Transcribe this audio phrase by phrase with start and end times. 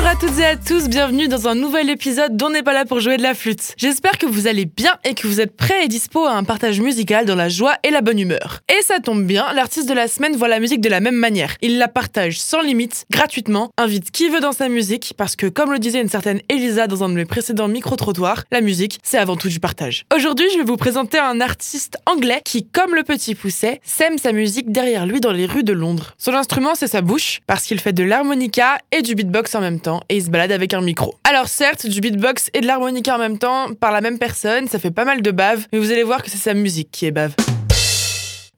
[0.00, 2.86] Bonjour à toutes et à tous, bienvenue dans un nouvel épisode d'On n'est pas là
[2.86, 3.74] pour jouer de la flûte.
[3.76, 6.80] J'espère que vous allez bien et que vous êtes prêts et dispo à un partage
[6.80, 8.60] musical dans la joie et la bonne humeur.
[8.70, 11.54] Et ça tombe bien, l'artiste de la semaine voit la musique de la même manière.
[11.60, 15.70] Il la partage sans limite, gratuitement, invite qui veut dans sa musique, parce que comme
[15.70, 19.36] le disait une certaine Elisa dans un de mes précédents micro-trottoirs, la musique, c'est avant
[19.36, 20.06] tout du partage.
[20.16, 24.32] Aujourd'hui, je vais vous présenter un artiste anglais qui, comme le petit pousset, sème sa
[24.32, 26.14] musique derrière lui dans les rues de Londres.
[26.16, 29.78] Son instrument, c'est sa bouche, parce qu'il fait de l'harmonica et du beatbox en même
[29.78, 31.14] temps, et il se balade avec un micro.
[31.24, 34.78] Alors certes, du beatbox et de l'harmonica en même temps, par la même personne, ça
[34.78, 37.10] fait pas mal de bave, mais vous allez voir que c'est sa musique qui est
[37.10, 37.34] bave.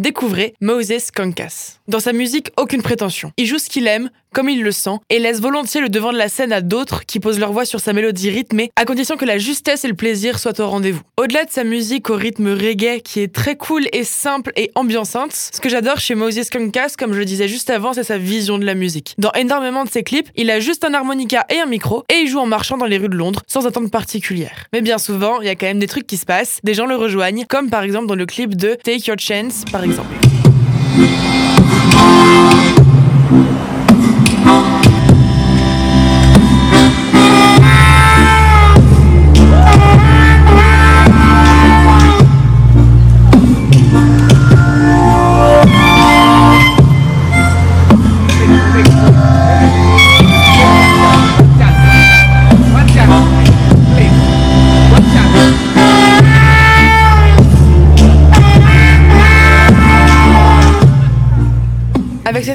[0.00, 1.78] Découvrez Moses Conkas.
[1.86, 3.32] Dans sa musique, aucune prétention.
[3.36, 6.18] Il joue ce qu'il aime, comme il le sent, et laisse volontiers le devant de
[6.18, 9.24] la scène à d'autres qui posent leur voix sur sa mélodie rythmée, à condition que
[9.24, 11.02] la justesse et le plaisir soient au rendez-vous.
[11.16, 15.32] Au-delà de sa musique au rythme reggae, qui est très cool et simple et ambiançante,
[15.32, 18.58] ce que j'adore chez Moses Conkas, comme je le disais juste avant, c'est sa vision
[18.58, 19.14] de la musique.
[19.18, 22.28] Dans énormément de ses clips, il a juste un harmonica et un micro, et il
[22.28, 24.66] joue en marchant dans les rues de Londres, sans attente particulière.
[24.72, 26.86] Mais bien souvent, il y a quand même des trucs qui se passent, des gens
[26.86, 30.14] le rejoignent, comme par exemple dans le clip de Take Your Chance, par exemple.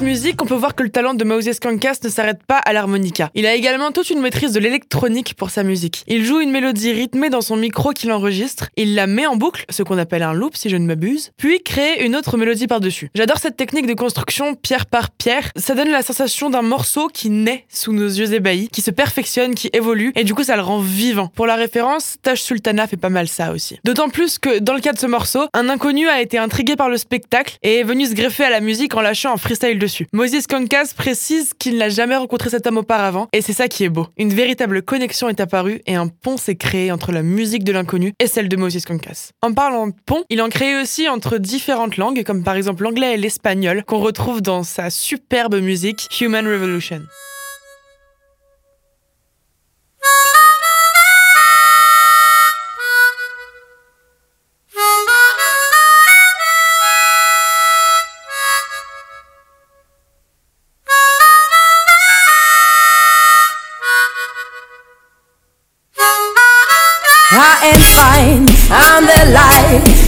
[0.00, 3.30] Musique, on peut voir que le talent de Moses Conkas ne s'arrête pas à l'harmonica.
[3.34, 6.04] Il a également toute une maîtrise de l'électronique pour sa musique.
[6.06, 9.64] Il joue une mélodie rythmée dans son micro qu'il enregistre, il la met en boucle,
[9.68, 13.10] ce qu'on appelle un loop si je ne m'abuse, puis crée une autre mélodie par-dessus.
[13.14, 17.28] J'adore cette technique de construction pierre par pierre, ça donne la sensation d'un morceau qui
[17.28, 20.62] naît sous nos yeux ébahis, qui se perfectionne, qui évolue, et du coup ça le
[20.62, 21.28] rend vivant.
[21.34, 23.78] Pour la référence, Taj Sultana fait pas mal ça aussi.
[23.84, 26.88] D'autant plus que dans le cas de ce morceau, un inconnu a été intrigué par
[26.88, 29.78] le spectacle et est venu se greffer à la musique en lâchant un freestyle
[30.12, 33.88] Moses Conkas précise qu'il n'a jamais rencontré cet homme auparavant et c'est ça qui est
[33.88, 34.06] beau.
[34.16, 38.12] Une véritable connexion est apparue et un pont s'est créé entre la musique de l'inconnu
[38.18, 39.30] et celle de Moses Conkas.
[39.42, 43.14] En parlant de pont, il en crée aussi entre différentes langues comme par exemple l'anglais
[43.14, 47.02] et l'espagnol qu'on retrouve dans sa superbe musique Human Revolution.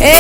[0.05, 0.12] Eh,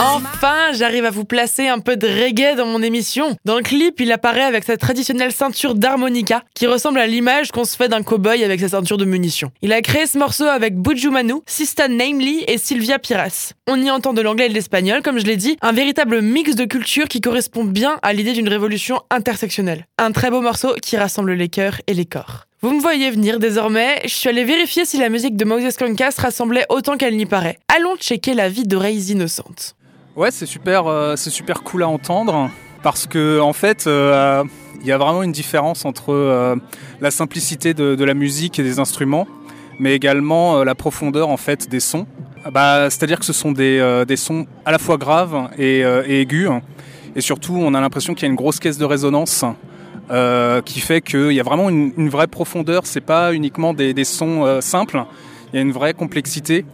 [0.00, 3.36] Enfin, j'arrive à vous placer un peu de reggae dans mon émission.
[3.44, 7.64] Dans le clip, il apparaît avec sa traditionnelle ceinture d'harmonica, qui ressemble à l'image qu'on
[7.64, 9.50] se fait d'un cow-boy avec sa ceinture de munitions.
[9.60, 13.54] Il a créé ce morceau avec Buju Manu, Sista Namely et Sylvia Piras.
[13.66, 16.54] On y entend de l'anglais et de l'espagnol, comme je l'ai dit, un véritable mix
[16.54, 19.86] de cultures qui correspond bien à l'idée d'une révolution intersectionnelle.
[19.98, 22.44] Un très beau morceau qui rassemble les cœurs et les corps.
[22.60, 26.14] Vous me voyez venir désormais, je suis allé vérifier si la musique de Moses Conkas
[26.18, 27.58] rassemblait autant qu'elle n'y paraît.
[27.74, 29.74] Allons checker la vie d'oreilles innocentes.
[30.14, 32.50] Ouais, c'est super, euh, c'est super cool à entendre
[32.82, 34.44] parce que en fait, euh,
[34.80, 36.56] il y a vraiment une différence entre euh,
[37.00, 39.26] la simplicité de, la musique et des instruments,
[39.78, 42.06] mais également la profondeur en fait des sons.
[42.52, 46.50] Bah, c'est-à-dire que ce sont des, sons à la fois graves et aigus,
[47.14, 49.44] et surtout, on a l'impression qu'il y a une grosse caisse de résonance.
[50.10, 54.44] Euh, qui fait qu'il y a vraiment une, vraie profondeur, c'est pas uniquement des, sons
[54.44, 55.04] euh, simples,
[55.52, 56.64] il y a une vraie complexité.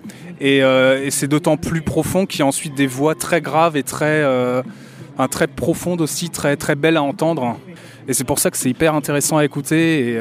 [0.40, 3.76] Et, euh, et c'est d'autant plus profond qu'il y a ensuite des voix très graves
[3.76, 4.24] et très,
[5.18, 7.58] un très profonde aussi, très très belle à entendre.
[8.06, 10.20] Et c'est pour ça que c'est hyper intéressant à écouter.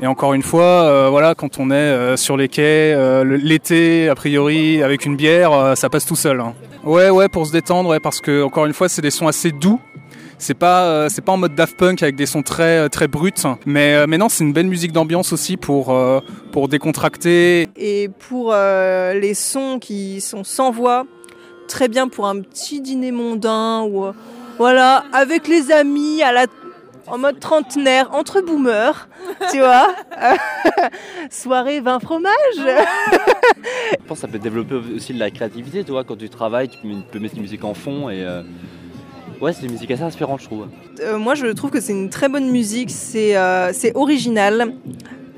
[0.00, 5.06] Et, encore une fois, voilà, quand on est sur les quais, l'été, a priori, avec
[5.06, 6.40] une bière, ça passe tout seul.
[6.40, 6.54] hein.
[6.84, 9.80] Ouais, ouais, pour se détendre, parce que encore une fois, c'est des sons assez doux.
[10.38, 13.08] C'est pas, euh, c'est pas en mode Daft Punk avec des sons très, euh, très
[13.08, 13.32] bruts,
[13.64, 16.20] mais, euh, mais non, c'est une belle musique d'ambiance aussi pour, euh,
[16.52, 17.68] pour décontracter.
[17.76, 21.06] Et pour euh, les sons qui sont sans voix,
[21.68, 24.12] très bien pour un petit dîner mondain ou euh,
[24.58, 26.46] voilà, avec les amis à la
[27.08, 29.08] en mode trentenaire, entre boomers,
[29.52, 29.94] tu vois.
[31.30, 32.32] Soirée vin fromage.
[32.56, 36.68] Je pense que ça peut développer aussi de la créativité, tu vois, quand tu travailles,
[36.68, 38.42] tu peux, tu peux mettre une musique en fond et euh,
[39.40, 40.66] ouais, c'est une musique assez inspirante, je trouve.
[41.00, 44.74] Euh, moi, je trouve que c'est une très bonne musique, c'est euh, c'est original.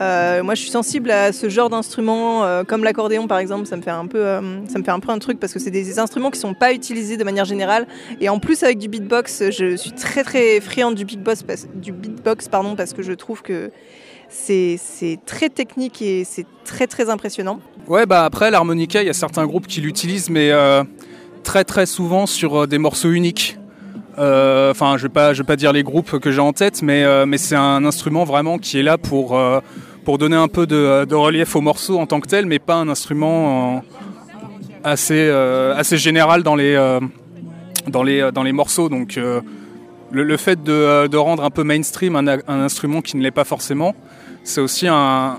[0.00, 3.66] Euh, moi, je suis sensible à ce genre d'instruments, euh, comme l'accordéon par exemple.
[3.66, 5.58] Ça me fait un peu, euh, ça me fait un peu un truc parce que
[5.58, 7.86] c'est des instruments qui sont pas utilisés de manière générale.
[8.20, 11.92] Et en plus, avec du beatbox, je suis très très friande du beatbox, parce, du
[11.92, 13.70] beatbox pardon, parce que je trouve que
[14.28, 17.60] c'est c'est très technique et c'est très très impressionnant.
[17.88, 20.84] Ouais, bah après, l'harmonica, il y a certains groupes qui l'utilisent, mais euh,
[21.42, 23.58] très très souvent sur euh, des morceaux uniques.
[24.18, 27.26] Euh, Enfin, je je vais pas dire les groupes que j'ai en tête, mais euh,
[27.36, 29.60] c'est un instrument vraiment qui est là pour euh,
[30.18, 33.82] donner un peu de, relief au morceau en tant que tel, mais pas un instrument
[34.82, 35.30] assez
[35.96, 36.78] général dans les
[38.52, 38.88] morceaux.
[38.88, 39.20] Donc
[40.10, 43.94] le, fait de, rendre un peu mainstream un, instrument qui ne l'est pas forcément,
[44.44, 45.38] c'est aussi un,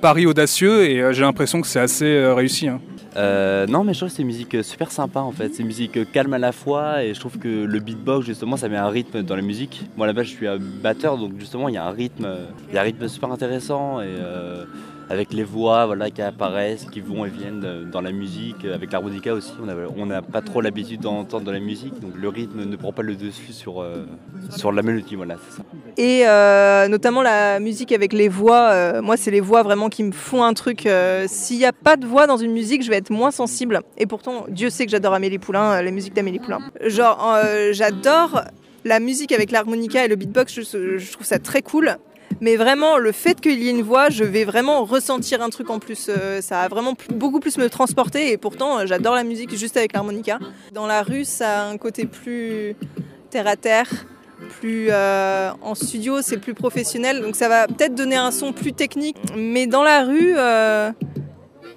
[0.00, 2.68] pari audacieux et j'ai l'impression que c'est assez réussi.
[2.68, 2.80] hein.
[3.16, 5.54] Euh, non, mais je trouve que c'est une musique super sympa en fait.
[5.54, 8.68] C'est une musique calme à la fois et je trouve que le beatbox justement ça
[8.68, 9.82] met un rythme dans la musique.
[9.96, 12.28] Moi là-bas je suis un batteur donc justement il y a un rythme,
[12.68, 14.64] il y a un rythme super intéressant et euh,
[15.10, 18.64] avec les voix voilà, qui apparaissent, qui vont et viennent euh, dans la musique.
[18.64, 19.52] Avec l'harmonica aussi,
[19.96, 23.02] on n'a pas trop l'habitude d'entendre dans la musique donc le rythme ne prend pas
[23.02, 24.06] le dessus sur, euh,
[24.56, 25.16] sur la mélodie.
[25.16, 25.62] Voilà, ça.
[25.96, 28.70] Et euh, notamment la musique avec les voix.
[28.70, 30.86] euh, moi, c'est les voix vraiment qui me font un truc.
[30.86, 33.80] euh, S'il n'y a pas de voix dans une musique, je vais être moins sensible.
[33.98, 36.60] Et pourtant, Dieu sait que j'adore Amélie Poulain, euh, les musiques d'Amélie Poulain.
[36.86, 38.42] Genre, euh, j'adore
[38.84, 40.60] la musique avec l'harmonica et le beatbox.
[40.72, 41.96] Je trouve ça très cool.
[42.40, 45.70] Mais vraiment, le fait qu'il y ait une voix, je vais vraiment ressentir un truc
[45.70, 46.06] en plus.
[46.08, 48.32] Euh, ça va vraiment beaucoup plus me transporter.
[48.32, 50.38] Et pourtant, euh, j'adore la musique juste avec l'harmonica.
[50.72, 52.76] Dans la rue, ça a un côté plus
[53.30, 53.88] terre à terre
[54.48, 58.72] plus euh, en studio, c'est plus professionnel, donc ça va peut-être donner un son plus
[58.72, 59.16] technique.
[59.36, 60.90] Mais dans la rue, euh,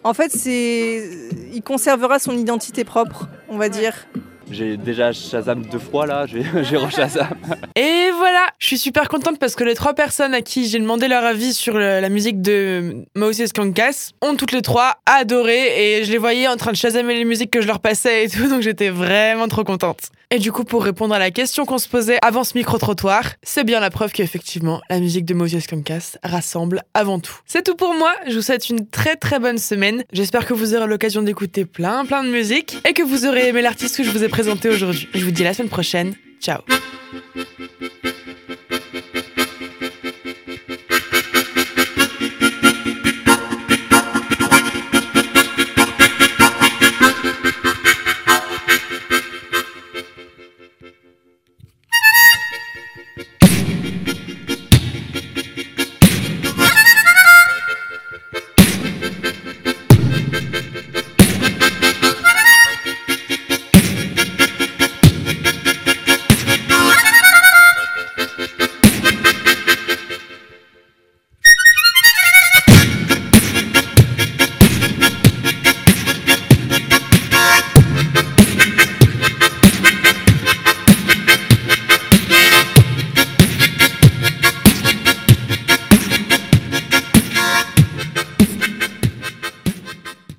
[0.03, 1.09] en fait, c'est,
[1.53, 3.93] il conservera son identité propre, on va dire.
[4.53, 6.41] J'ai déjà Shazam deux fois là, j'ai
[6.77, 7.27] re-Shazam.
[7.75, 11.07] Et voilà, je suis super contente parce que les trois personnes à qui j'ai demandé
[11.07, 16.11] leur avis sur la musique de Moses Kankas ont toutes les trois adoré et je
[16.11, 18.61] les voyais en train de chasamer les musiques que je leur passais et tout, donc
[18.61, 20.11] j'étais vraiment trop contente.
[20.29, 23.63] Et du coup, pour répondre à la question qu'on se posait avant ce micro-trottoir, c'est
[23.63, 27.35] bien la preuve qu'effectivement, la musique de Moses Kankas rassemble avant tout.
[27.45, 30.03] C'est tout pour moi, je vous souhaite une très très bonne semaine.
[30.11, 33.61] J'espère que vous aurez l'occasion d'écouter plein plein de musique et que vous aurez aimé
[33.61, 35.07] l'artiste que je vous ai aujourd'hui.
[35.13, 36.15] Je vous dis à la semaine prochaine.
[36.39, 36.61] Ciao